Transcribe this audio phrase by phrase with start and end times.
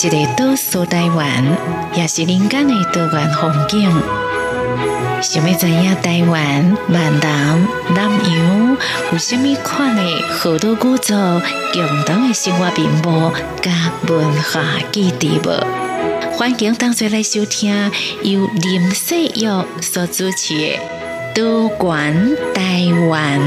[0.00, 1.44] 一个岛所台湾，
[1.92, 3.90] 也是人间的多元风景。
[5.20, 8.76] 想要知影台湾闽南南洋
[9.10, 11.16] 有虾米款的好多古早
[11.72, 13.72] 共同的生活面貌甲
[14.06, 14.62] 文化
[14.92, 15.66] 基地无？
[16.36, 17.90] 欢迎同学来收听
[18.22, 20.78] 由林世玉所主持的
[21.34, 23.40] 《多元台湾》。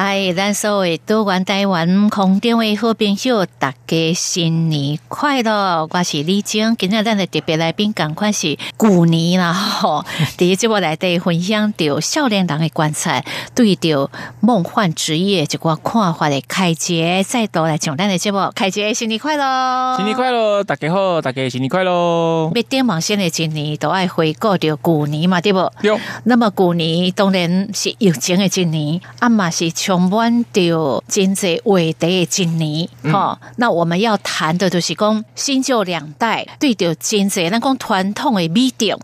[0.00, 0.09] Hi.
[0.12, 5.86] 嗨，咱所有多元台湾空中的好朋友，大家新年快乐！
[5.88, 10.04] 我是李晶，今日咱的特别来宾，赶快是古年啦 吼！
[10.36, 13.22] 第一节目来对分享着少年人的观察，
[13.54, 14.10] 对着
[14.40, 19.94] 梦幻职业一个看法的开节，再度来上咱的节目，开节新年快乐！
[19.96, 22.50] 新年快乐，大家好，大家新年快乐！
[22.52, 25.70] 每点忙新的一年都爱回顾着古年嘛，对不？
[25.82, 25.96] 有。
[26.24, 29.70] 那么古年当然是疫情的一年，啊嘛是。
[30.00, 32.08] 充满着真济话题的
[32.42, 38.98] 一年，哈，那我们要谈的就是讲新旧两代对着真济，咱讲传统的美德，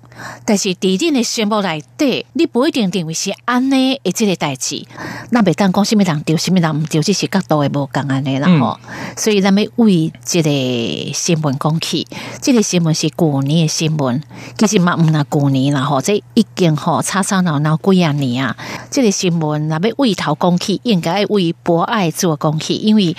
[0.46, 4.82] 但是伫恁的宣布内底，你不一定认为是安尼的即个代志，
[5.30, 8.78] 那袂当讲什物人对，什物人毋对，即是角度会无共安尼啦，吼，
[9.16, 12.06] 所以咱们为即个新闻讲起，
[12.40, 14.22] 这个新闻是旧年的新闻，
[14.56, 18.56] 其实嘛毋若旧年啦，吼，这已经吼吵吵闹闹几啊年啊，
[18.90, 20.80] 这个新闻若要为头讲起。
[20.86, 23.16] 应该为博爱做公益，因为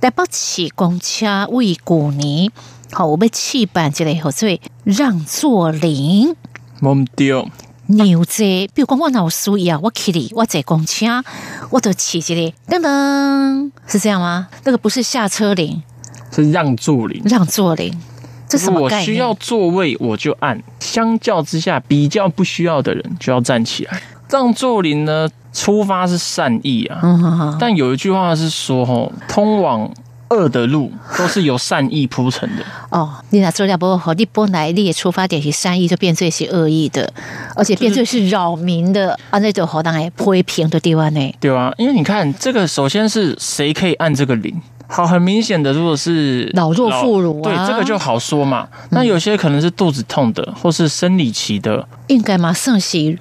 [0.00, 2.50] 台北市公车为过年，
[2.90, 6.34] 好，我们去办这个，所以让座铃，
[6.80, 7.46] 冇丢
[7.86, 8.42] 牛仔，
[8.74, 11.22] 比如讲我老需要，我去里，我坐公车，
[11.70, 14.48] 我都骑这里，噔噔，是这样吗？
[14.64, 15.82] 那个不是下车铃，
[16.34, 17.92] 是让座铃，让座铃，
[18.48, 19.00] 这什么概念？
[19.00, 20.62] 我需要座位，我就按。
[20.80, 24.02] 相较之下，比较不需要的人就要站起来。
[24.30, 25.28] 让座铃呢？
[25.52, 29.90] 出发是善意啊，但有一句话是说：“吼，通往
[30.30, 37.12] 恶的路都是由善意铺成的。”哦，你那做了不好，你本来你的出发点是善意，就变成是恶意的，
[37.54, 41.34] 而且变成是扰民的啊，那种好当然批评的地方呢？
[41.38, 44.60] 对啊，因为你看这个，首先是谁可以按这个铃？
[44.94, 48.68] 好，很明显的，如果是老弱妇孺，对这个就好说嘛。
[48.90, 53.18] 那有些可能是肚子痛的，或是生理期的，应该嘛算是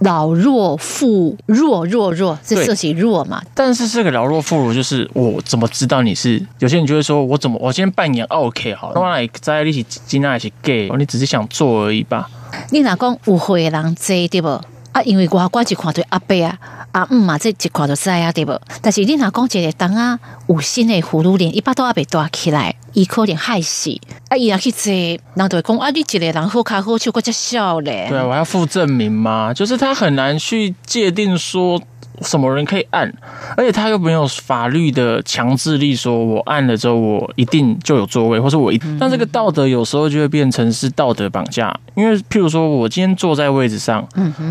[0.00, 3.42] 老弱妇弱弱弱，这算是弱嘛。
[3.54, 6.44] 但是这个老弱妇孺，就是我怎么知道你是？
[6.58, 12.28] 有些人就会说，我怎么我今天扮演 OK 好，了，我来在一起今天一起 gay，你只是想做而已吧？
[12.70, 14.60] 你哪讲误会人这对不？
[14.96, 16.58] 啊，因为我关一看到阿伯啊。
[16.92, 18.58] 阿姆嘛，这一看就知啊，对不？
[18.80, 20.18] 但是你若讲一个当啊，
[20.48, 23.90] 有新的葫芦脸，一般都阿伯带起来，伊可能害死。
[24.30, 28.06] 啊，伊若去坐，人就会讲啊，你一个人好卡好笑，个只笑咧。
[28.08, 29.52] 对，我要附证明嘛？
[29.52, 31.78] 就是他很难去界定说。
[32.22, 33.12] 什么人可以按？
[33.56, 38.80] 而且他又没有法律的强制力，说我按了之后我一定就有座位，或者我一……
[38.98, 41.74] 但这个道德有时候就会变成是道德绑架。
[41.94, 44.06] 因为譬如说我今天坐在位置上，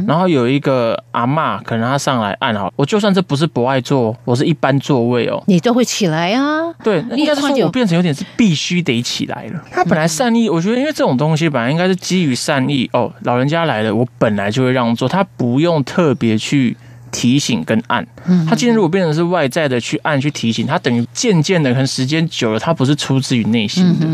[0.08, 6.74] 然后有一个阿妈，可能他上来按好，我就算这不是不爱坐，我是一般座位哦，你都会起来啊？
[6.84, 9.64] 对，应该是说我变成有点是必须得起来了。
[9.72, 16.75] 他本来善意，我觉得因为这种东西本来应该是基于善意哦，老人家来了，我本来就会让座，他不用特别去。
[17.16, 18.06] 提醒跟按，
[18.46, 24.06] 他今天如果变成是外在的去按去提醒，他等于渐渐的，可能时间久了，他不是出自于内心的，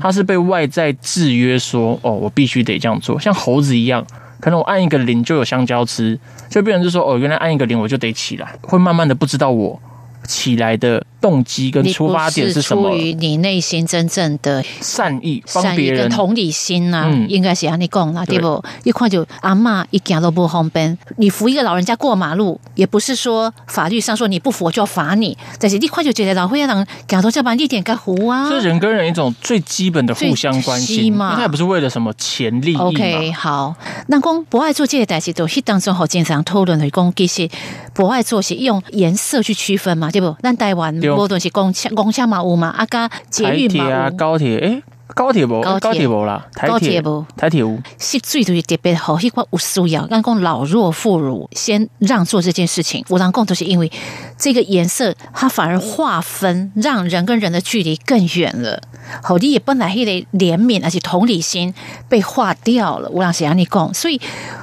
[0.00, 4.06] 他是被外在制约，说哦，我必须得这样做，像猴子一样，
[4.38, 6.16] 可能我按一个铃就有香蕉吃，
[6.48, 9.80] 就变成就说哦，原来按一个铃我就得起来，会慢慢的不知道我
[10.24, 11.04] 起来的。
[11.20, 12.90] 动机跟出发点是什么？
[12.90, 18.62] 出于你内心真正的善意、善意跟同理心呐，应该是让你讲啦，对不？
[18.84, 20.96] 一看就阿妈一讲都不方便。
[21.16, 28.48] 你扶一个老人家过马路，也不是说法律上说你不扶就要罚你，但是一看就觉得老会让讲到这般一点该扶啊。
[28.48, 33.74] 这人跟人一种最基本的互相关心嘛，那也不是为了什么钱利益 OK，好，
[34.08, 37.48] 那公不爱做这些代志，都是当中好经常讨论的，讲其实
[37.94, 40.36] 不爱做是用颜色去区分嘛，对不？
[40.42, 40.94] 那台湾。
[41.14, 44.82] 无论是公车、公车嘛有嘛，啊，加捷运嘛有，高铁诶。
[45.14, 47.80] 高铁无，高铁无啦，高铁无，台铁无。
[47.96, 53.90] 是最最特别好，一块有需要，刚讲老弱妇孺先让座这件事情，我当共都是因为
[54.36, 58.82] 这个颜色，它反而划分让人跟人的距离更远了。
[59.22, 61.72] 好，你也本来一个怜悯，而且同理心
[62.08, 63.08] 被划掉了。
[63.08, 63.94] 我让谁让你讲？
[63.94, 64.20] 所以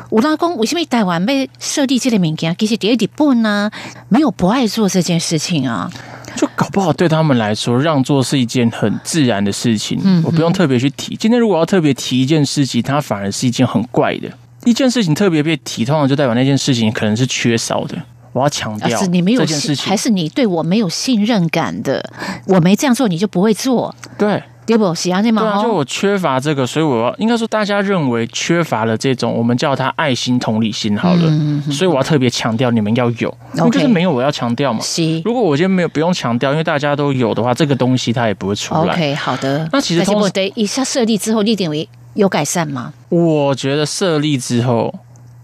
[0.10, 2.54] 我当讲为什么台湾被设立这个物件？
[2.60, 3.72] 其实第一日本呢，
[4.10, 5.90] 没有不爱做这件事情啊。
[6.38, 11.16] 就搞不好对他们来说，让座是一件很自然的事情，嗯我不用特别去提。
[11.16, 14.30] 今天如果要特别提一件事情，它反而是一件很怪的。
[14.66, 17.98] 一件事情特别被提，通常就代表那件事情可能是缺少的。
[18.32, 22.04] 我要强调而是你没有事情，还，是你对我没有信任感的？
[22.48, 24.94] 我没这样做，你就不会做，对对不？
[24.96, 25.42] 喜安尼嘛？
[25.42, 31.22] 对啊，就哦我缺乏这个，所以我要应该说，大家认为缺乏了这种，我们叫它爱心同理心好了。
[31.26, 34.80] 嗯所以我要特别强调，你们要有，因为就是没有我要强调嘛。
[34.82, 38.94] 是如果我今天没有不用强调，因为大家都有的话，这个东西它也不会出来。
[38.94, 39.68] OK，好的。
[39.72, 42.94] 那其实我得一下设立之后，立点为有改善吗？
[43.10, 44.94] 我觉得设立之后，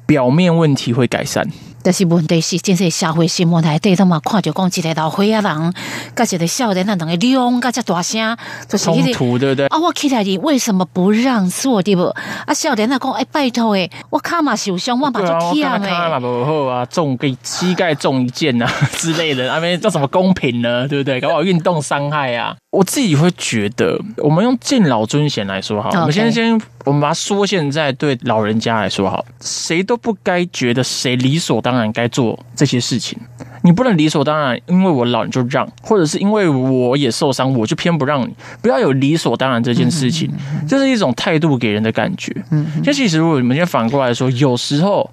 [0.06, 1.48] 表面问题会改善。
[1.90, 5.74] 但是问题是，真是社会新闻内底他嘛看着讲一个老岁仔人，
[6.16, 8.38] 甲一个少年，那两个两甲遮大声，
[8.68, 9.14] 就是冲迄个。
[9.16, 9.66] 突，对不对？
[9.66, 12.04] 啊，我起来你为什么不让座对不？
[12.46, 16.20] 啊，少年啊讲，哎、拜托诶，我卡嘛受伤，我嘛做对啊，我看忝他嘛诶。
[16.20, 20.88] 不好啊，中给膝盖中一箭啊 之类的，那边叫什么公平呢？
[20.88, 21.20] 对不对？
[21.20, 22.56] 搞不好运动伤害啊。
[22.70, 33.18] 我自己会觉得，我们用敬老尊贤来说好，我们先先我们把它缩现在对老人家来说好，谁都不该觉得谁理所当然该做这些事情。
[33.62, 38.34] 你不能理所当然，因为我老你就让，或者是因为我也受伤，我就偏不让你。
[38.62, 40.32] 不要有理所当然这件事情，
[40.68, 42.34] 这是一种态度给人的感觉。
[42.52, 45.10] 嗯就其实如果你们先反过来说，有时候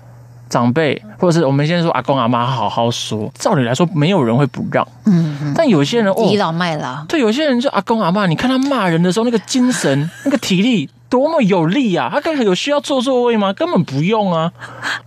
[0.49, 12.09] 长辈或者是我们先说阿公阿妈好好说，照理来说没有人会不让，嗯，但有些人哦倚，老卖老，对，有些人就阿公阿妈，你看他骂人的时候那个精神、那个体力多么有力啊！
[12.13, 13.53] 他根本有需要坐座位吗？
[13.53, 14.53] 根本不用啊。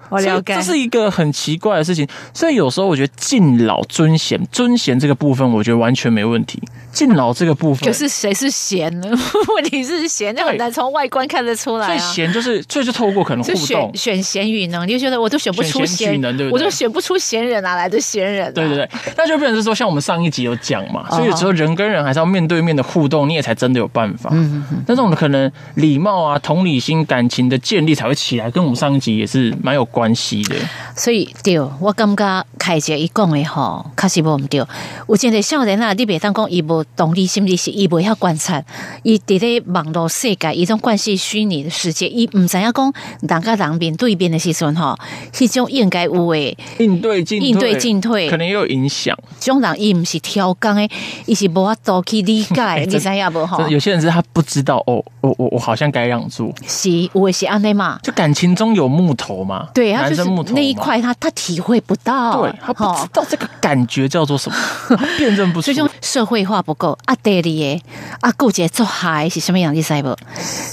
[0.09, 2.07] 我了解这是一个很奇怪的事情。
[2.33, 6.61] 所以有时候我觉得敬老尊贤，尊贤这个部分，我觉得完全没问题。
[6.91, 9.09] 敬老这个部分，可是谁是贤呢？
[9.55, 12.01] 问题是贤，就很难从外观看得出来所以啊。
[12.01, 18.51] 贤就是，所以就透过可能互动选，选贤与能，你就觉得我都选不出贤举贤能对不对我都选不出贤人，哪来的贤人、啊？
[18.53, 24.31] 对对对，那就变成是说，像我们上一集有讲嘛，哦所以有时候人跟人还是要面对面的互动，你也才真的有办法。
[24.33, 24.83] 嗯嗯。
[24.87, 30.55] 但这种可能礼貌啊、同理心、感情的建立才会起来，跟我们上一集也是蛮有关系的。
[30.95, 34.63] 所以对我感觉凯姐伊讲的吼，确实无毋对。
[35.07, 38.61] 有真个少年啊，你袂当讲伊无同理心，你是伊袂晓观察，
[39.03, 44.97] 伊伫咧网络世界，伊种关系虚拟的世界，伊毋知影讲人甲人面对面的时阵吼，
[45.33, 49.17] 迄种应该有诶，应对进退，应对进退可能也有影响。
[49.39, 50.89] 这种人伊毋是挑工诶，
[51.25, 53.67] 伊是无法度去理解， 你知影无吼？
[53.69, 57.99] 有些人是他不知道哦，我我我好像该让座，是有诶是安尼嘛？
[58.03, 60.73] 就感情中有木头嘛，对，他就是那一。
[60.79, 64.55] 块他他体会不到，对他不知道这个感觉叫做什么，
[64.95, 65.75] 他辨认不出所以。
[65.75, 67.81] 种社会化不够啊，第二个
[68.21, 69.75] 啊，顾杰做还是什么样？
[69.75, 69.81] 的？
[69.81, 70.17] 赛博？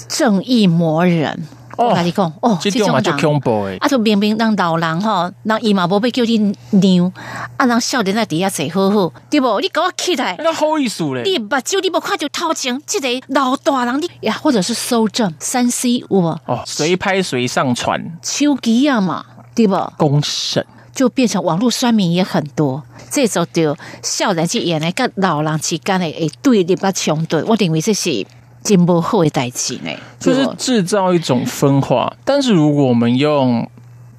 [0.09, 1.47] 正义魔人。
[1.77, 6.37] 我跟你讲，哦，这种嘛就恐怖诶，啊，就明明让老人吼，人伊嘛无要叫你
[6.71, 7.13] 让，
[7.57, 9.61] 啊，人少年在底下坐好好，对不？
[9.61, 11.23] 你给我起来，那好意思嘞。
[11.25, 16.39] 你目睭你无看就头前，这个老大人你呀，或者是搜证三 C 有无？
[16.47, 19.25] 哦，随拍随上传，手机啊嘛，
[19.55, 19.77] 对不？
[19.97, 20.65] 公审。
[20.95, 28.25] 就变成网络酸民也很多，这就少年去演的跟老人之间的诶对立啊冲突，我认为这是
[28.67, 29.91] 真不好的代志呢。
[30.19, 32.15] 就是制造一种分化。
[32.25, 33.69] 但是如果我们用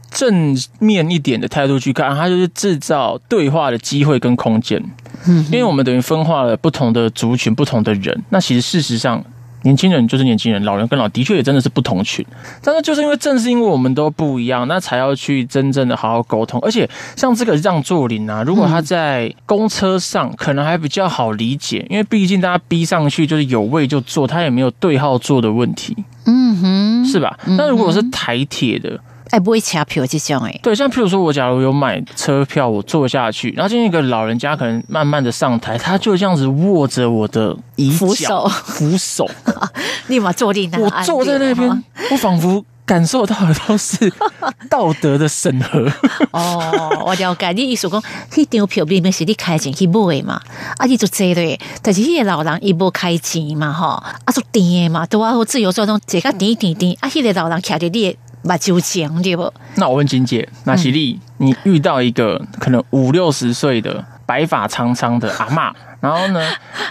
[0.10, 4.84] 正面一点的态度去看，它就是制造对话的机会跟空间。
[5.28, 8.24] 嗯因为我们等于分化了不同的族群、不同的人。
[8.30, 9.24] 那其实事实上。
[9.63, 12.25] 年轻人就是年轻人，老人跟老的确也真的是不同群，
[12.63, 16.60] 但是就是因为正是因为我们都不一样，那才要去真正的好好沟通。
[16.62, 25.96] 而且像这个让座铃啊，如果他在公车上，可能还比较好理解，因为毕竟大家逼上去就是有位就坐，他也没有对号坐的问题。
[26.25, 27.38] 嗯哼，是吧？
[27.58, 29.00] 那如果是台铁的，
[29.31, 38.48] 哎，不会掐票这种诶，对，像譬如说我假如有买车票，我坐下去，然后今天一个老人家可能慢慢的上台，他就这样子握着我的椅扶手。
[38.48, 39.29] 扶手，
[40.07, 44.12] 立马坐定，我坐在那边，我仿佛感受到的都是
[44.69, 45.91] 道德的审核。
[46.31, 50.41] 哦，我了解你意思讲，迄张票明明是你开钱去买的嘛，
[50.77, 59.51] 啊，你就坐咧，但是迄个老人伊无开钱嘛，吼，啊，就甜的嘛，都啊，我自由做种坐较甜甜甜，啊，迄个老人徛伫你的目睭前对不？
[59.75, 66.41] 那我问金姐，那喜丽，你遇到一个可能五六十岁的白发苍苍的阿嬷， 然后呢，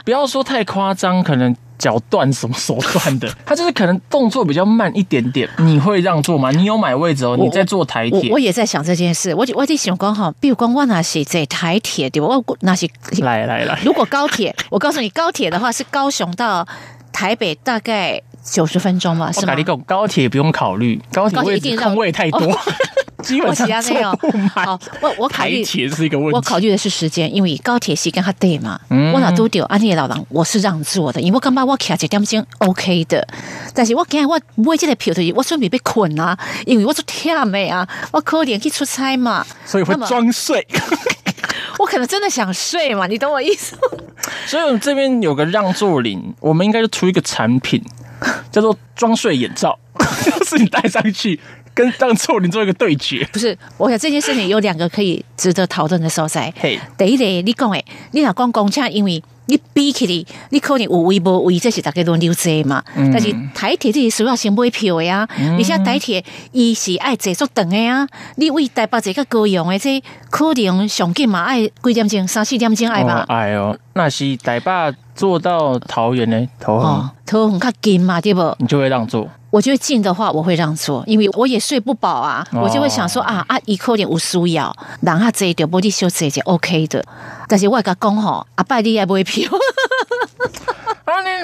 [0.04, 6.50] 不要说太夸张，可能脚断什么手断的， 他就是可能动作比较慢一点点，你会让座吗？
[6.50, 12.26] 你有买位置哦，你在坐台铁我我，也在想这件事，我就我在想讲哈，比如讲我那是在台铁对吧？
[12.28, 12.88] 我那是
[13.18, 16.66] 来来来，如果高铁， 我告诉你，高铁的话是高雄到
[17.12, 19.64] 台北大概九十分钟吧，是吗我跟你？
[19.64, 22.40] 讲，高铁不用考虑，高铁位置空位太多，
[23.22, 25.64] 基本上我是这样坐不满好，我我考台虑。
[25.64, 26.34] 铁是一个问题。
[26.34, 28.80] 我考虑的是时间，因为高铁时间较短嘛。
[28.90, 33.26] 嗯我老都丢安尼的老人，我是让座的，因为我感觉我徛一点钟 OK 的。
[33.74, 40.66] 但是我今日我买这个票就是我准备被困啊，因为我做忝的啊，我可能去出差嘛，所以会装睡。
[41.78, 43.76] 我可能真的想睡嘛，你懂我意思？
[44.46, 47.82] 所以我们这边有个让座铃，我们应该就出一个产品，
[48.50, 49.78] 叫做装睡眼罩，
[50.24, 51.38] 就是你戴上去
[51.74, 53.28] 跟让座铃做一个对决。
[53.32, 56.52] 不是，我想这件事情有两个可以值得讨论的所在。
[56.58, 62.82] 嘿，第一个，你讲诶，你若讲公车，因为你比起你，你可能有微博、微，这是大家轮流坐嘛。
[62.96, 68.08] 嗯但是台铁这是需要先买票的呀，而且台铁伊是爱坐足长的啊。
[68.36, 73.24] 你为台北坐个高雄的，这可能上紧嘛爱几点钟，三四点钟爱哦吧？
[73.28, 78.54] 哎呦，那是台爸坐到桃园呢，头哦很，头很较近嘛，对不？
[78.58, 79.26] 你就会让座。
[79.48, 87.02] 我觉得近的话，我会让座，因为我也睡不饱啊，哦我就会想说啊啊，伊可能有需要，人他坐着，无你小坐就 OK 的。
[87.48, 89.50] 但是我甲讲吼，阿爸你也买票，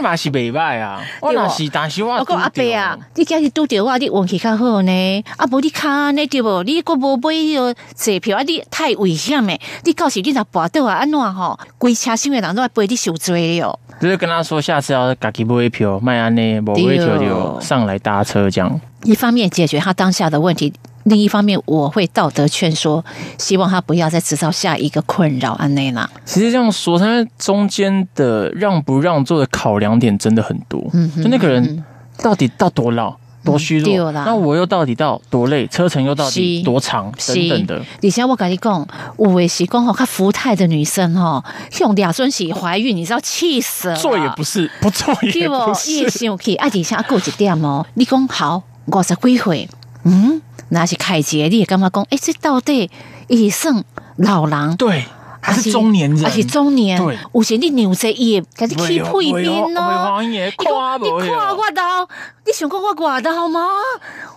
[0.01, 6.63] 嘛是袂歹啊，我那是，但是我我讲阿伯啊你今日拄着我，你运气较好呢，啊无你卡呢对无？
[6.63, 9.61] 你个无买迄坐票啊，你太危险诶！
[9.85, 11.59] 你到时你若跋倒啊，安怎吼？
[11.79, 13.79] 规车厢诶人都要陪你受罪了。
[14.01, 18.81] 就是跟他说下次要自己买票，卖安呢，无买票就上来搭车这样。
[19.05, 20.73] 一方面解决他当下的问题，
[21.05, 23.05] 另一方面我会道德劝说，
[23.39, 26.09] 希望他不要再制造下一个困扰安内啦。
[26.25, 30.81] 其实这样说，他中间的让不让座的考量点真的很多。
[30.93, 31.85] 嗯哼就那个人
[32.19, 37.83] 到底到多老、多虚弱，那我又到底到多累，车程又到底多长等等的。
[38.01, 38.87] 底下我跟你讲，
[39.19, 41.43] 有的是讲吼，看福泰的女生吼，
[41.81, 43.97] 用俩孙喜怀孕，你知道气死了。
[43.97, 45.59] 做也不是，不做也对不？
[45.59, 46.19] 不伊会是。
[46.19, 49.69] 生气，啊，底下还有一点哦，你讲好五十几岁，
[50.05, 50.41] 嗯，
[50.71, 52.91] 那是凯杰，你也干嘛讲，诶，这到底
[53.29, 53.85] 伊是算
[54.17, 54.77] 老人？
[54.77, 55.05] 对，
[55.41, 56.99] 还是中年人，而且中年？
[56.99, 60.23] 对有时你牛仔伊会开始起袂配边袂咯。
[60.23, 62.09] 你讲看无你看我老，
[62.47, 63.69] 你想讲我外老吗？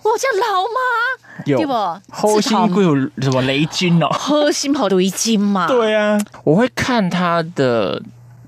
[0.04, 0.80] 我这老吗？
[1.46, 1.74] 有对不
[2.10, 4.08] 后心会有什么雷军哦？
[4.10, 8.02] 核心好雷军嘛？，对啊，我会看他的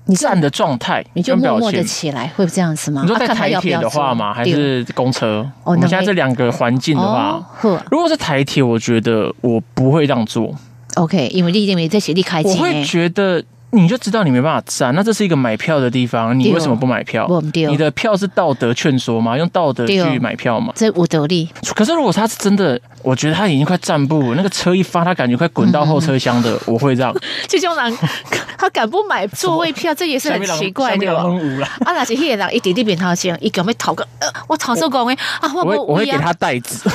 [0.08, 1.86] 你站的状态你就表默默的现。
[1.86, 3.02] 起来，会这样子吗？
[3.02, 4.32] 你说在台铁的话吗？
[4.32, 5.46] 还是公车？
[5.64, 7.46] 哦我们现在这两个环境的话
[7.90, 10.54] 如果是台铁，我觉得我不会让座
[10.94, 17.28] ，，OK，因为你认为这是你开我会，觉得你就知道你没办法站，那这是一个买票的地方，你为什么不买票？
[17.52, 19.36] 你的票是道德劝说吗？
[19.36, 20.72] 用道德去买票吗？
[20.74, 21.48] 这无道理。
[21.74, 27.14] 可是如果他是真的，我觉得他已经快站不稳，那个车一发，他感觉快滚到后车厢的， 我会让。
[27.46, 27.98] 这种人
[28.56, 31.14] 他敢不买座位票，这也是很奇怪的。
[31.84, 36.88] 啊，那是迄个人一直伫面头前，一个要讨个，呃，我讨说讲诶，啊，我我会我会给他袋子，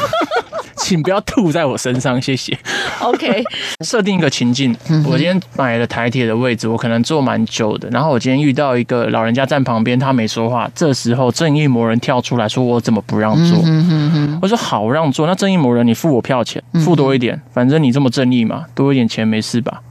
[0.77, 2.57] 请不要吐在我身上，谢谢。
[2.99, 3.43] ，OK，
[3.85, 19.81] 设定一个情境，嗯我今天买了台铁的位置，我可能坐蛮久的，然后我今天遇到一个老人家站旁边，他没说话，这时候正义魔人跳出来说：“我怎么不让座？”嗯哼哼，我说：“好，让座。”那正义魔人，你付我票钱，嗯付多一点，反正你这么正义嘛，多一点钱没事吧？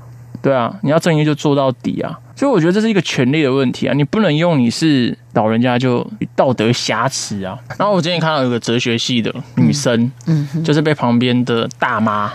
[0.40, 2.18] 对啊，你要正义就做到底啊。
[2.34, 7.56] 所以我觉得这是一个权利的问题啊，你不能用你是老人家就道德瑕疵啊。
[7.78, 10.10] 然后我今天看到有个哲学系的女生，
[10.64, 12.32] 就是被旁边的大妈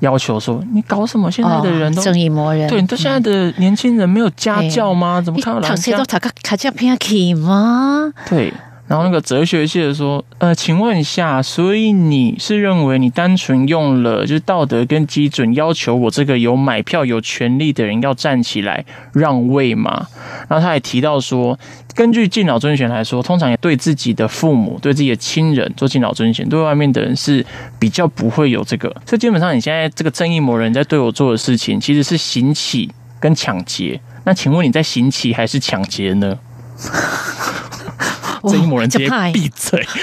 [0.00, 1.30] 要求说：“你搞什么？
[1.30, 5.20] 现在的人都、哦正义魔人，对，你都现在的年轻人没有家教吗？
[5.20, 8.12] 怎么你看到老人家读册都读个卡加偏去吗？
[8.28, 8.52] 对？”
[8.90, 20.08] 然后那个哲学系的说：“呃，请问一下，所以你是认为你单纯用了就是道德跟基准要求我这个有买票有权利的人要站起来让位吗？”
[20.50, 21.56] 然后他也提到说，
[21.94, 27.46] 根据敬老尊贤来说，通常也对自己的父母、对自己的亲人做敬老尊贤，对外面的人是
[27.78, 28.88] 比较不会有这个。
[29.06, 34.00] 所以基本上，你现在这个正义魔人在对我做的事情，其实是行乞跟抢劫。
[34.24, 36.36] 那请问你在行乞还是抢劫呢？
[38.42, 39.86] 哇正义魔人直接闭嘴。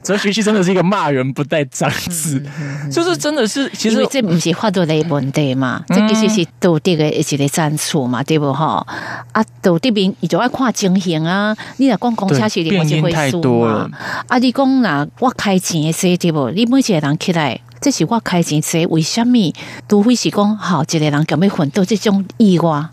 [0.00, 2.42] 哲学系真的是一个骂人不带脏字，
[2.90, 8.86] 就是真的是其实这不是法律的问题嘛，嗯这其实是道德的一个战术嘛，对不哈？
[9.32, 13.98] 啊，道德面伊就爱看情形啊，你若讲公车是另外一回变因太事多了嘛。
[14.28, 16.48] 啊，你讲若我开钱的说对不？
[16.50, 19.52] 你每一个人起来，这是我开钱说，为什么？
[19.86, 22.86] 除非是讲好一个人敢要奋斗这种意外。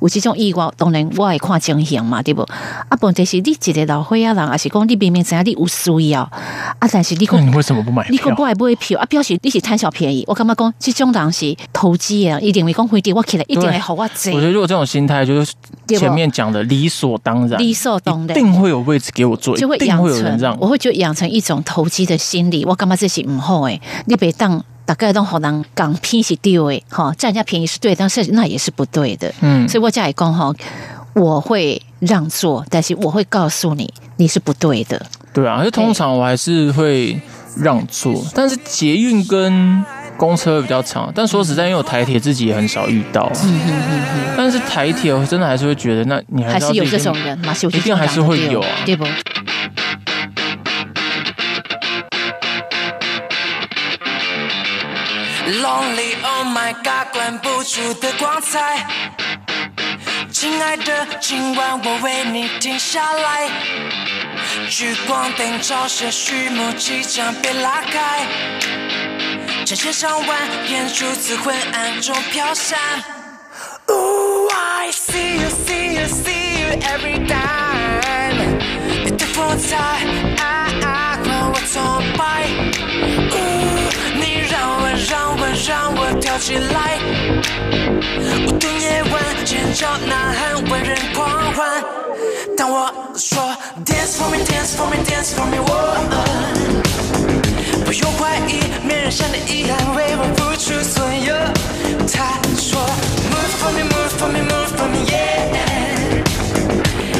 [0.00, 2.42] 有这种意外，当然我会看情形嘛，对不？
[2.42, 8.42] 啊，问题是你一个老岁仔人，还是讲你明明知影你有需要，啊，但是你讲那你为什么不买票你讲不？
[8.42, 10.24] 爱买票啊，表示你是贪小便宜。
[10.26, 14.40] 我感觉讲，这种人是投机的人，一定会讲回地我起来，一定会好我我坐觉。
[14.40, 15.54] 得如果这种心态，就是
[15.86, 22.64] 前面讲的理所当然，理所当然一定会有位置给我坐，就会养一定会有人成让，我会觉得养成一种投机的心理。
[22.64, 29.32] 我感觉这是唔好诶，你别当大概都好人港批是对的，哈，占人家便宜是对，但是那也是不对的。
[29.40, 30.52] 嗯，所以我家里讲哈，
[31.14, 35.00] 我会让座，但是我会告诉你你是不对的。
[35.32, 37.16] 对啊，就通常我还是会
[37.56, 39.84] 让座，但是捷运跟
[40.16, 41.12] 公车会比较长。
[41.14, 43.30] 但说实在，因为我台铁自己也很少遇到，
[44.36, 49.04] 但是台铁我真的还是会觉得，那你还是要还是有这种人嘛，是有一定还是会有啊对不？
[55.50, 58.86] Lonely, oh my god，关不住的光彩。
[60.30, 63.50] 亲爱的，今晚我为你停下来。
[64.68, 68.24] 聚光灯照射序幕即将被拉开，
[69.66, 70.38] 成千上万
[70.68, 72.78] 眼珠子昏暗中飘闪。
[73.88, 78.60] Ooh, I see you, see you, see you every time。
[79.04, 79.76] 你的风采，
[80.38, 82.46] 啊啊，让我崇拜。
[85.66, 86.98] 让我跳起来。
[88.46, 91.84] 无灯夜晚，尖叫呐喊，万人狂欢。
[92.56, 93.38] 当我说
[93.84, 95.70] Dance for me, dance for me, dance for me，我
[97.84, 101.34] 不用怀疑，没人像你一样为我付出所有。
[102.08, 102.80] 他说
[103.30, 105.20] Move for me, move for me, move for me, yeah。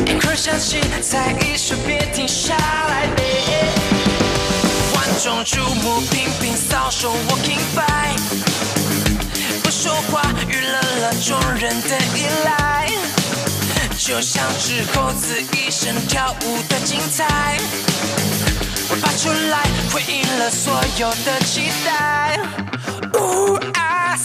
[0.06, 3.79] 音乐响起，在一首别停下来 Yeah.
[5.22, 8.16] 众瞩目，频频搔首，Walking by，
[9.62, 12.88] 不说话，娱乐了众人的依赖，
[13.98, 17.58] 就像只猴子一身跳舞的精彩，
[18.88, 19.62] 我发出来，
[19.92, 22.40] 回应了所有的期待。
[23.12, 24.16] Ooh, I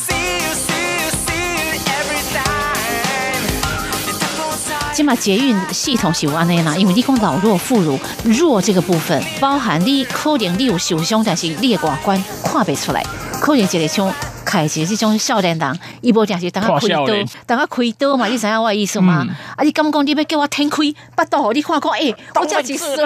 [4.96, 13.06] 起码捷运系统是有安尼啦，因为你讲老弱妇孺，弱这个部分包含你可能你有受伤，但是你的外观看不出来，
[13.42, 14.10] 可能一个像。
[14.46, 17.06] 开一个这种少年人，伊无定是等下开刀
[17.46, 19.28] 等下开刀嘛，你知影我的意思吗？
[19.58, 20.78] 啊，你敢讲你要叫我天开
[21.16, 22.98] 巴肚，你看看，诶、我叫一孙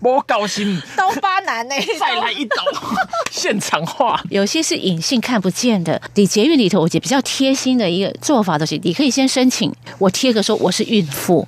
[0.00, 2.56] 我高兴，刀疤男呢、再来一刀，
[3.30, 4.20] 现场化。
[4.28, 6.00] 有些是隐性看不见的。
[6.14, 11.46] 你捷运里头，我觉得比较贴心的一个做法，就是你可以先申请，我贴个说我是孕妇，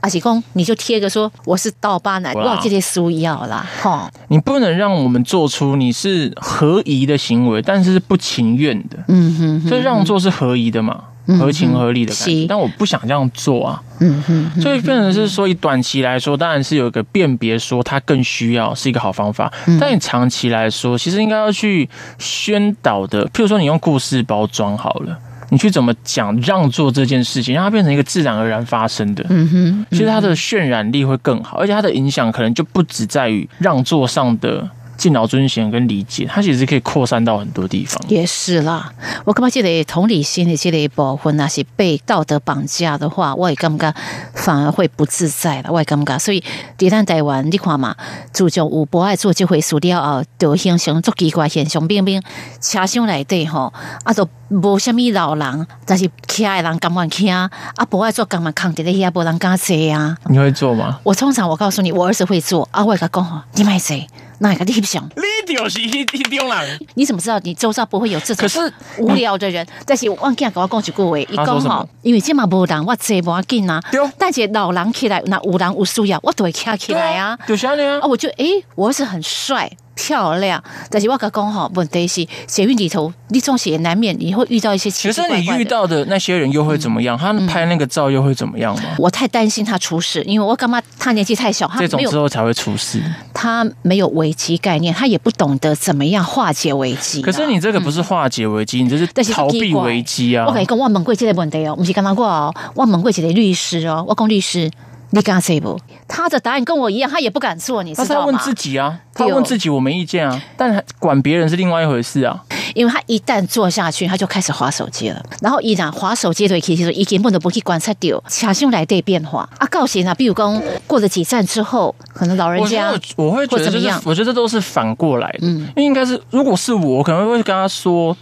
[0.00, 2.44] 阿喜公你就贴个说我是刀疤男，哇。
[2.44, 8.98] 哇，这些输要啦，哈，你不能让我们做出你是合宜的行为，但是是不情愿的。
[9.08, 11.04] 嗯哼哼，所以让座是合宜的嘛，
[11.38, 12.46] 合情合理的感觉。
[12.48, 19.52] 但我不想这样做啊，嗯哼，所以变成是说，以短期来说，当然是有一个辨别，说它更需要是一个好方法。
[19.66, 25.18] 嗯但你长期来说，其实应该要去宣导的，譬如说你用故事包装好了。
[25.50, 38.00] 你去怎么讲让座这件事情，让它变成一个自然而然发生的，嗯哼，其实它的渲染力会更好，而且它的影响可能就不只在于让座上的敬老尊贤跟理解，它其实可以扩散到很多地方。
[38.08, 38.92] 也是啦。
[39.24, 43.94] 我感觉这个同理心的这个部分，那是被道德绑架的话，我也感觉
[44.34, 45.70] 反而会不自在了。
[45.70, 46.42] 我也感觉，所以
[46.78, 47.94] 伫咱台湾，你看嘛，
[48.32, 52.22] 自从有博爱做这回事了后，就形成足奇怪现象，明明
[52.60, 53.72] 车厢内底吼，
[54.04, 60.16] 啊都无虾米老人，但是徛的人甘愿徛，啊博爱做甘愿扛伫咧遐，无人敢坐啊。
[60.28, 60.98] 你会做吗？
[61.02, 64.06] 我通常我告诉你，我儿子会做，啊，我会甲讲吼，你买谁？
[64.38, 65.02] 那个你想？
[65.16, 66.80] 你就是一一种人。
[66.94, 69.66] 你怎么知道你周遭不会有这种可是无聊的人？
[69.84, 74.00] 但是我忘记跟我讲一句话，伊讲吼因为这嘛无人，我坐无要紧啊对。
[74.18, 77.38] 但是老人起来，那有人有需要，我都会站起来啊。
[77.46, 78.06] 就是安尼啊啊，。
[78.06, 79.70] 我就诶，我儿子很帅。
[79.96, 85.66] 漂亮，但是我跟他讲吼，问题是捷运里头，你总是也难免你会遇到一些奇可是你遇。
[85.66, 87.18] 到的那些人又会怎么样？
[87.18, 88.82] 他拍那个照又会怎么样吗？
[88.98, 90.80] 我太担心他出事，因为我干嘛？
[90.96, 93.02] 他年纪太小，他这种之后才会出事。
[93.34, 97.24] 他没有危机概念，他也不懂得怎么样化解危机啊。
[97.24, 100.52] 可是你这个不是化解危机，你这是逃避危机啊我！
[100.52, 104.70] 跟你讲，我问过这个问题哦，不是刚刚过哦，我问过一个律师哦，我讲律师，
[105.16, 105.80] 你敢说不？
[106.06, 108.08] 他的答案跟我一样，他也不敢做，你知道吗？
[108.08, 112.38] 他是要问自己啊，他问自己我没意见啊，但管别人是另外一回事啊。
[112.74, 115.22] 因为他一旦做下去，他就开始划手机了。
[115.40, 119.66] 然后依然划手机的其实已经不能不去观察到小心来对变化啊。
[119.68, 128.14] 告诉啊，比如讲过了几站之后，可能老人我觉家得我会觉得就是怎么样，我觉得这都是反过来的，嗯因为应该是如果是我，我可能会跟他说，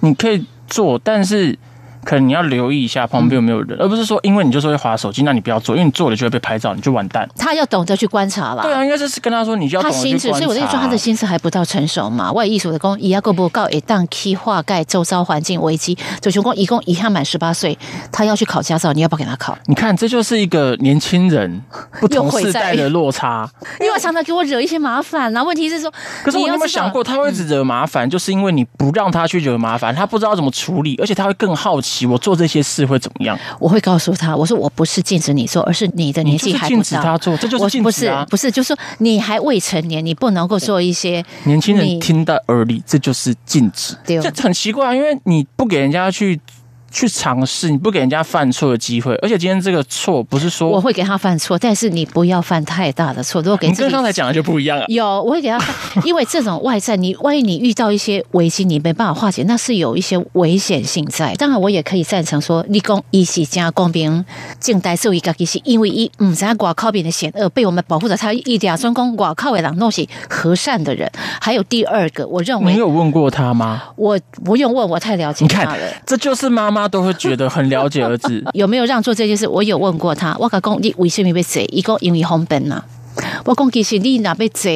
[0.00, 1.58] 你可以做，但是
[2.06, 7.28] 可能你要留意一下旁边有没有人，而不是说因为你就说会划手机，那你不要做，因为你做了就会被拍照，你就完蛋。
[7.36, 8.62] 他要懂得去观察啦。
[8.62, 12.30] 对啊，应该是跟他说，你就要他懂得去心智，所以我在说他的心思还不到成熟嘛。
[12.30, 17.76] 我的艺术的工，伊要够不够一旦去化盖周遭环境危机，九雄公一共一下满十八岁，
[18.12, 19.58] 他要去考驾照，你要不要给他考？
[19.66, 21.60] 你看，这就是一个年轻人
[21.98, 23.50] 不同世代的落差。
[23.80, 25.92] 因为我常常给我惹一些麻烦然后问题是说，
[26.22, 33.38] 可是我有没有想过，他会一直惹麻烦，就是因为你不让他去惹麻烦，他不知道怎么处理，而且他会更好奇我做这些事会怎么样。
[33.60, 36.82] 我会告诉他，我说我不是禁止你做，而是你的年纪还不到。
[36.82, 38.26] 止他做，这就是我不是禁止啊！
[38.28, 43.96] 不是，就是说你还未成年，你不能够做一些年轻人听到耳里，这就是禁止。
[44.04, 46.40] 对这很奇怪啊，因为你不给人家去
[46.90, 53.42] 去尝试，你不给人家犯错的机会，而且今天这个错不是说我会给他犯错，但是你不要犯太大的错。
[53.42, 54.84] 如果给你跟刚才讲的就不一样了。
[54.88, 61.34] 有，我会给他犯，因为这种外在，你万一你遇到一些危机，你没办法化解，那是有一些危险性在。
[61.34, 64.24] 当然，我也可以赞成说，立功一起加公平，
[64.58, 71.10] 静待受一个是因为一嗯，咱外靠边的险恶被我们保护着，他一点专攻外靠的人都是和善的人。
[71.40, 73.82] 还有第二个，我认为你为有问过他吗？
[73.96, 78.44] 我不用问，我太了解你看他了。，这就是妈妈妈都会觉得很了解儿子。
[78.52, 79.48] 有没有让做这件事？
[79.48, 81.62] 我有问过他，我甲讲你为什么要坐？
[81.72, 82.82] 伊讲因为方便呐。
[83.44, 84.70] 我讲其实你若要坐，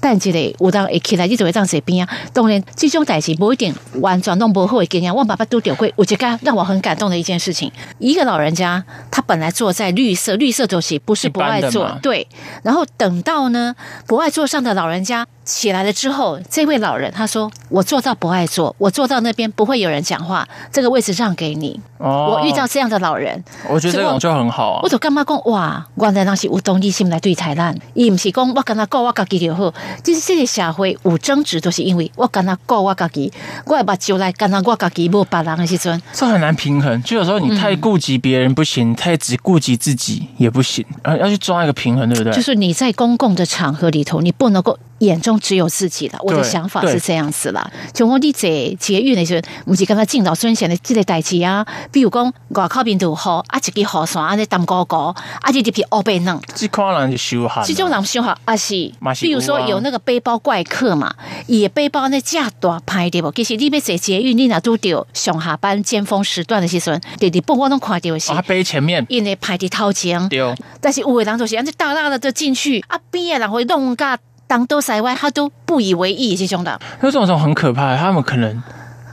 [0.00, 2.14] 等一个有当会起来，你就会当坐边啊。
[2.32, 5.14] 当然，这种代志不一定完全弄不好的经验。
[5.14, 7.70] 我爸爸都丢过，有一个让我很感动的一件事情。
[7.98, 12.26] 一个老人家，他本来坐在绿色，绿色就是不是不爱坐，对。
[12.62, 13.74] 然后等到呢
[14.06, 24.88] 不爱坐上的老人家起来了之后，这位老人他说：“我坐到不爱坐，我坐到那边不会有人讲话，这个位置让给你。”哦我遇到，这样的老人，我觉得这种就很好啊我。
[24.88, 29.72] 就感觉讲哇，原来那是无动力心来对待咱，伊毋是讲我跟他顾我家己就好。
[30.02, 33.32] 就是这个社会有争执，都是因为我跟他顾我家己，
[33.66, 42.32] 我的目睭来跟他我家己，无别人的时阵，这很难平衡，就有时候你太顾及别人不行，太只顾及自己也不行，呃，要去抓一个平衡，对不对？
[42.32, 46.18] 就是你在公共的场合里头，你不能够眼中只有自己的。
[46.22, 47.70] 我的想法是这样子啦。
[47.92, 56.40] 像我你坐捷运的时候，不是跟他敬老尊贤的这个代志啊，比如讲外口边度雨，啊一支雨伞安尼澹高高，啊你入去乌白弄。
[56.54, 57.66] 这款人就修寒啊。
[57.74, 58.74] 这种人修好啊是
[59.20, 61.14] 比如说有那个背包怪客嘛，
[61.46, 63.30] 伊的背包那价大歹对不？
[63.32, 76.80] 其实你要坐捷运，你若拄着上下班尖峰时段的时阵，第二部我拢看到的是哦，他，背前面因为排伫头前，丢，但是有的人就是安尼大大的就进去，啊边的人会弄甲东倒西歪，他都不以为意这种的。
[77.00, 78.62] 那这种很可怕，他们可能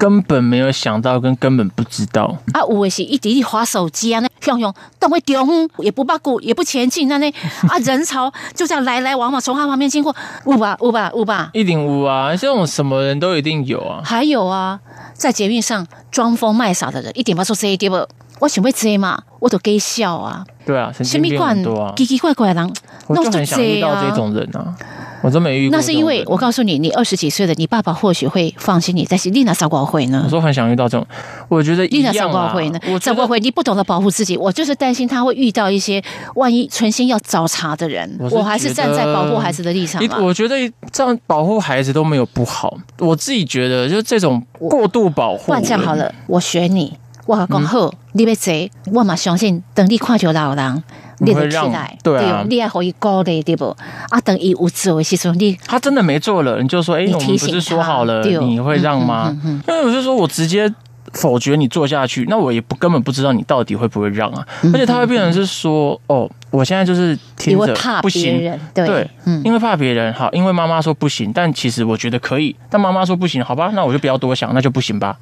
[0.01, 2.35] 根本没有想到，跟根本不知道。
[2.53, 7.31] 啊，有的是一直一直划手机啊，那用用动会中，也不八顾，也不前进，那那
[7.69, 10.15] 啊人潮就这样来来往往从他旁边经过，
[10.47, 11.51] 有吧有吧有吧。
[11.53, 14.01] 一定无啊，这种什么人都一定有啊。
[14.03, 14.79] 还有啊，
[15.13, 18.03] 在捷运上装疯卖傻的人，一点不说这一点不，
[18.39, 20.43] 我想要这嘛，我都给笑啊。
[20.65, 21.93] 对啊，神经病很怪多啊。
[21.95, 22.73] 奇奇怪怪的人，
[23.05, 24.75] 我就很想遇到这种人啊，
[25.21, 25.81] 我真没遇过那。
[25.81, 30.29] 是因为我告诉你，你二十几岁的，你爸爸或许会放心你，但是丽娜少过会呢我。
[30.29, 31.05] 说很想遇到这种，
[31.49, 32.79] 我觉得一丽娜少样啊过会呢。
[32.83, 36.03] 我觉得少过会，你不懂得保护自己，我就是担心他会遇到一些
[36.35, 38.09] 万一存心要找茬的人。
[38.31, 40.01] 我还是站在保护孩子的立场。
[40.23, 40.55] 我觉得
[40.91, 45.47] 这样保护孩子都没有不好，我自己觉得就是这种过度保护。
[45.47, 48.53] 不然这样好了，我选你，我嗯讲好，你要坐，
[48.93, 50.83] 我嘛相信，等你看就老人，
[51.25, 53.75] 你会让来，对啊你还可以高的对不？
[54.09, 59.29] 啊，等伊有做的时阵，你他真的没做了，你就说，哎、我们不是说好了你会让吗？
[59.29, 60.71] 嗯嗯因为我就说我直接
[61.13, 64.45] 否决你做下去，那我也不根本不知道你到底会不会让啊。
[64.73, 68.39] 而且他会变成是说，哦，我现在就是你听着不行。
[68.73, 75.17] 对对，嗯，因为怕别人好，因为妈妈说不行，但其实我觉得可以，但妈妈说不行，好吧，那我就不要多想，那就不行吧。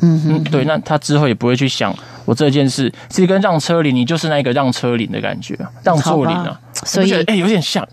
[0.00, 6.58] 嗯嗯，对，那他之后也不会去想我这件事其实跟让车铃，你就是那个让车铃的感觉，让座铃啊。
[6.72, 7.86] 所以哎、有点像，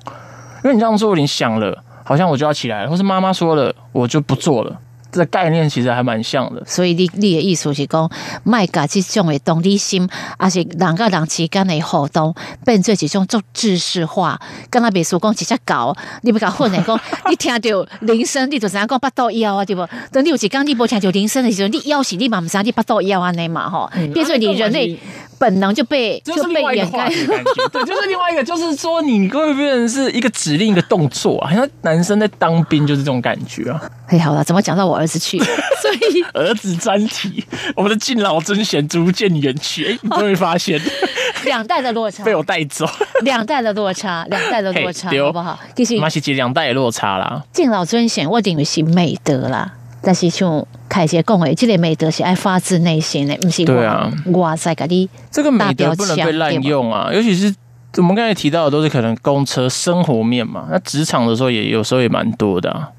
[0.64, 4.76] 因为你让座铃响了，好像我就要起来了，或是妈妈说了，我就不做了，
[5.12, 6.64] 这概念其实还蛮像的。
[6.66, 8.10] 所以你你的意思是讲，
[8.44, 12.34] 卖甲这种的同理心，而且人甲人之间的互动，
[12.66, 19.88] 变做一种做知识化，敢若别说讲直接搞，你要甲混的 讲，你听到铃声，你就知影讲巴肚枵啊，对不？
[20.12, 24.98] 等你有一天你无听到铃声的时候，你枵是你嘛毋知你巴肚枵安尼嘛吼，变做你人类
[25.38, 27.10] 本能就被就是被掩盖。
[27.72, 33.82] 对，就是另外一个，就是说你会变成是一个指令一个动作啊，好像男生在当兵就是这种感觉啊。
[34.08, 35.38] 哎，好了，怎么讲到我儿子去？
[35.82, 37.44] 所以 儿子专题，
[37.76, 40.80] 我们的敬老尊贤逐渐远去，哎、你终于发现
[41.44, 42.88] 两代的落差，被我带走，
[43.24, 45.60] 两代的落差，两代的落差，好不好？
[45.76, 47.44] 其实马西姐两代的落差啦。
[47.52, 49.74] 敬老尊贤，我认为是美德啦。
[50.04, 57.54] 但是像凯杰讲的，这个美德是爱发自内心的，不是对啊哇塞，给你这个美德不能被滥用啊，尤其是
[57.98, 62.90] 我们刚才提到的都是可能公车生活面嘛，那职场的时候也有时候也蛮多的、啊，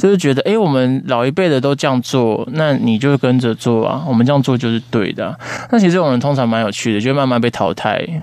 [0.00, 5.36] 就是觉得哎、诶我们老一辈的都这样做，那你就跟着做啊，我们这样做就是对的啊、
[5.70, 8.14] 那其实这种人通常蛮有趣的，就会慢慢被淘汰，因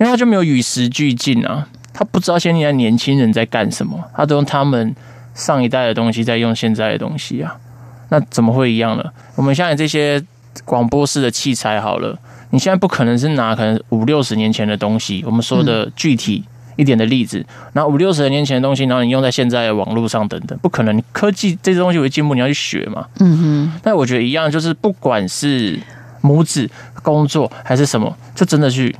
[0.00, 4.92] 为他就没有与时俱进啊，他不知道现在年轻人在干什么，他都用他们
[5.34, 7.56] 上一代的东西在用现在的东西啊，
[8.08, 9.04] 那怎么会一样呢？
[9.36, 10.20] 我们现在这些
[10.64, 12.18] 广播式的器材好了，
[12.50, 16.44] 你现在不可能是拿可能五六十年前的东西，我们说的具体
[16.76, 21.02] 一点的例子，那五六十年前的东西，然后你用在现在的网络上等等，不可能。
[21.12, 23.06] 科技这些东西会进步，你要去学嘛。
[23.20, 25.78] 嗯哼但我觉得一样，就是不管是
[26.20, 26.68] 母子
[27.02, 28.94] 工作还是什么，就真的去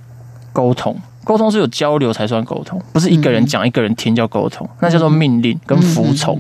[0.53, 0.97] 沟通。
[1.25, 6.39] 沟通是有交流才算沟通，不是一个人讲一个人听叫沟通，那叫做命令跟服从。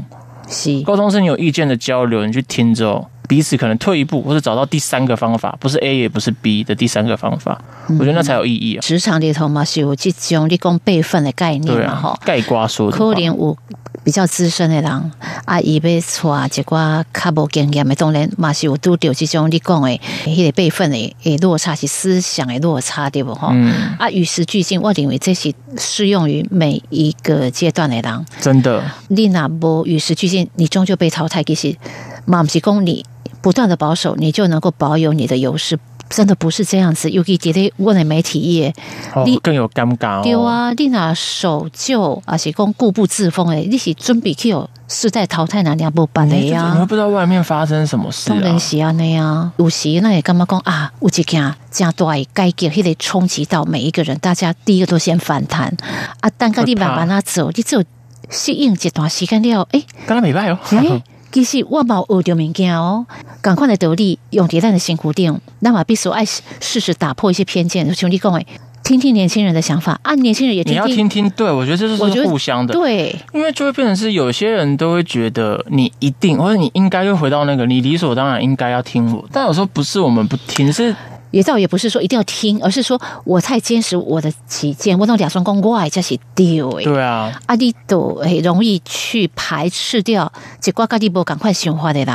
[0.84, 7.60] 沟通是你有意见的交流，你去听之后，彼此可能退一步，或者找到第三个方法，不是 A 也不是 B 的第三个方法，
[7.98, 8.80] 我觉得那才有意义啊。
[8.80, 13.56] 职场里头嘛是有这种你讲备份的概念嘛吼，，盖瓜说的可能有
[14.02, 15.12] 比较资深的人
[15.46, 19.88] 啊，伊要带一寡较无经验的，当然嘛是有拄着这种你讲的
[20.26, 23.48] 迄个备份的诶落差，是思想的落差，对不吼？
[23.52, 28.26] 嗯，啊，与时俱进，我认为这是适用于每一个阶段的人。
[28.40, 31.42] 真的，你若无与时俱进，你终究被淘汰。
[31.42, 31.76] 其实，
[32.26, 33.04] 嘛不是讲你
[33.40, 37.10] 不断的保守，你就能够保有你的优势，真的不是这样子。
[37.10, 38.72] 尤其伫咧我的媒体业，
[39.26, 40.22] 你哦更有尴尬哦。
[40.22, 46.86] 对啊，你若守旧，而是讲固步自封诶，你是准备去有世代淘汰哪两部办的你就你会？
[46.86, 48.58] 不知道外面发生什么事啊当然。
[48.58, 50.90] 是安尼啊，有时那也干嘛讲啊？
[51.00, 55.76] 有一件真大的改革，迄个冲击到每一个人，大家第一个都先反弹
[56.20, 56.30] 啊。
[56.38, 57.84] 等到你慢慢啊走，你只有
[58.30, 60.58] 适应一段时间了，诶、刚刚没拜哦。
[60.70, 61.02] 诶、
[61.34, 63.04] 其实我嘛有学着物件哦，
[63.42, 68.46] 赶快的道理用迭代的辛苦顶，那么必须爱试试打破一些偏见，就像你讲诶，
[68.84, 80.94] 听听年轻人的想法啊，年轻人也你要听听听，对我觉得这就是互相的，对，因为就会变成是有些人都会觉得你一定或者你应该又回到那个你理所当然应该要听我，但有时候不是我们不听，是
[81.34, 86.82] 也倒也不是说一定要听，而是说我太坚持我的己见，我弄两双公我才是对的。
[86.84, 90.32] 对啊，啊，你都很容易去排斥掉
[90.64, 92.14] 一寡家己无赶快想法的人。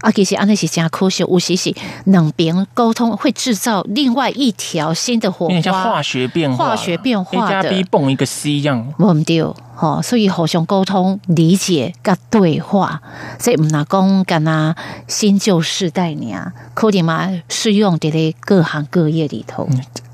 [0.00, 6.02] 啊，其实安尼是真可惜，有时是两边沟通会制造另外一条新的火有点像化。
[6.02, 9.42] 学变化，化学变化 A 加的 B 蹦一个 C 一样，我唔对，
[9.80, 13.00] 吼、所以互相沟通、理解、甲对话，
[13.38, 14.74] 这唔那讲干呐
[15.08, 19.66] 新旧世代呢，可能嘛适用伫咧各行各业里头。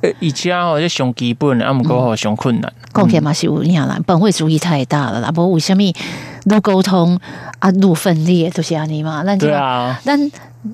[0.03, 7.19] 呃，以前哦，就上基本，啊，毋过吼上困难，讲起来嘛是有影啦，本位主义太大了啦，无为什么愈沟通
[7.59, 9.25] 啊愈分裂，都是安尼嘛？
[9.25, 10.31] 咱对，啊，咱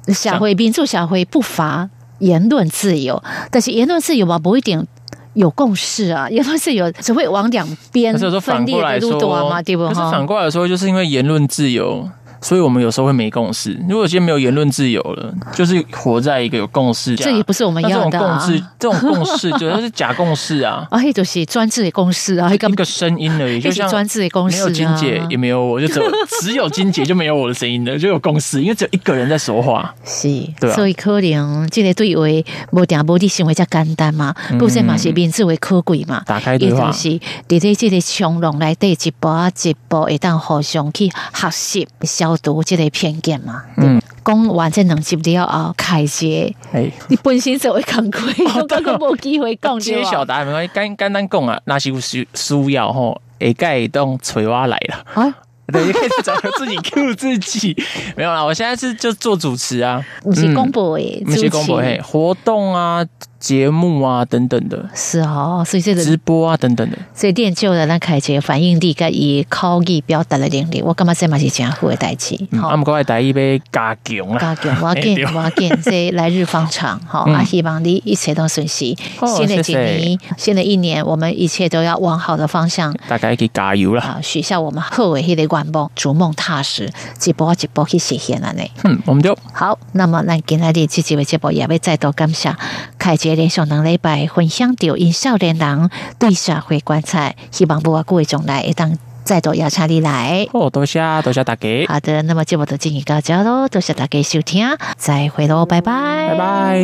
[0.08, 4.86] 社会民主社会不乏言论自由，但是言论自由嘛不一定。
[5.34, 10.00] 有共识啊， 也不是有只会往两边分裂的路多嘛，对不可是？
[10.10, 12.08] 反过来说，就是因为言论自由。
[12.42, 13.72] 所以我们有时候会没共识。
[13.88, 26.10] 如果今天没有言论自由了，就是活在一个有共识下，这也不是我们要的啊共识，这种共识 就是假共识啊，啊， 迄就是专制的共识啊，迄一个声音而已，就像专制的共识啊没有金姐也没有我，就只有
[26.42, 29.94] 只有金姐就没有我的声音了，就有共识，因为只有一个人在说话。
[30.04, 30.28] 是，
[30.60, 36.22] 对啊所以可能这个对为无定无你想为才简单嘛，不是嘛是民主为可贵嘛。
[36.26, 37.08] 打开对话，是
[37.48, 43.62] 伫咧这个从容内底一步啊一步，会当互相去学习消毒这个偏见嘛。
[43.76, 48.20] 嗯，讲完这两集了后，凯杰，哎，你本身就会讲过，
[48.60, 50.10] 我刚刚无机会讲揭对吧？
[50.10, 55.04] 晓答案没关系，简简单讲啊，那是有需需要吼，会盖动锤我来了。
[55.14, 55.34] 啊，
[55.72, 57.76] 对，你可以找自己 Q 自己，
[58.16, 63.04] 没有啦，我现在是就做主持啊，不是公布的那些主公布诶，活动啊、
[63.42, 72.38] 节目啊等等的，是哦，所以这个直播啊等等的，所以练就了咱凯杰反应力甲伊口语表达的能力，我感觉这嘛是真好的代志。
[72.52, 75.24] 嗯，好啊，毋过我第一杯加强啦，加强，我 要紧，哎对。
[75.34, 77.34] 我要紧，这来日方长，哈、嗯。
[77.34, 78.96] 啊，希望你一切都顺遂。
[79.18, 79.98] 哦新的谢谢。
[79.98, 82.94] 几年，新的一年，我们一切都要往好的方向。
[83.08, 84.04] 大家一起加油啦。
[84.04, 86.88] 啊，许下我们好的迄个愿望，逐梦踏实，
[87.26, 88.70] 一步一步去实现安尼。
[88.84, 89.36] 嗯，我们就。
[89.52, 92.54] 好，那么咱今日的这几位节目也要再度感谢
[92.98, 100.46] 凯杰连续两礼拜分享着因少年人对社会观察，希望不各位将来会当再度邀请你来。
[100.52, 104.66] 哦，多谢多谢大家，好的，那么节目就进行到这喽，多谢大家收听，
[104.96, 106.80] 再会喽，拜拜，拜拜。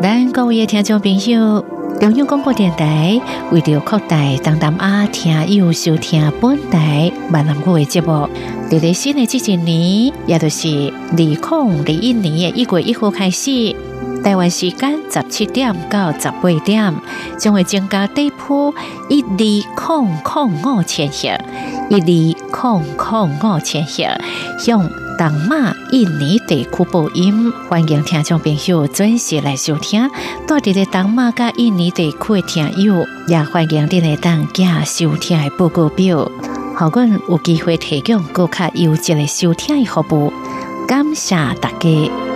[0.00, 1.64] 咱各位的听众朋友，
[2.02, 3.20] 中央广播电台
[3.52, 8.28] 为了扩大东南亚听友收听本台闽南语的节目，
[8.68, 13.72] 伫咧新的这一年，也就是二零二一年的一月一号开始，
[14.24, 16.92] 台湾时间十七点到十八点
[17.38, 18.74] 将会增加地铺
[19.08, 21.28] 一二空空五千赫，
[21.88, 24.02] 一二空空五千赫，
[24.58, 24.90] 向
[25.22, 30.10] 东马印尼地区播音，欢迎听众朋友准时来收听。
[30.48, 36.28] 带着的东马加印尼地区的听友，也欢迎你来当家收听的报告表，
[36.74, 40.32] 好阮有机会提供更加优质的收听的服务。
[40.88, 42.31] 感谢大家。